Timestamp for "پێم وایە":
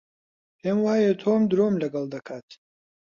0.59-1.13